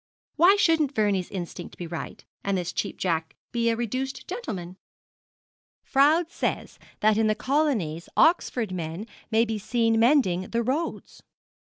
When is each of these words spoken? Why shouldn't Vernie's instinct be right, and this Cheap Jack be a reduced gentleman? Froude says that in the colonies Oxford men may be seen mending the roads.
Why 0.35 0.55
shouldn't 0.55 0.95
Vernie's 0.95 1.29
instinct 1.29 1.77
be 1.77 1.85
right, 1.85 2.25
and 2.43 2.57
this 2.57 2.73
Cheap 2.73 2.97
Jack 2.97 3.35
be 3.51 3.69
a 3.69 3.75
reduced 3.75 4.27
gentleman? 4.27 4.77
Froude 5.83 6.31
says 6.31 6.79
that 7.01 7.19
in 7.19 7.27
the 7.27 7.35
colonies 7.35 8.09
Oxford 8.17 8.71
men 8.71 9.05
may 9.29 9.45
be 9.45 9.59
seen 9.59 9.99
mending 9.99 10.49
the 10.49 10.63
roads. 10.63 11.21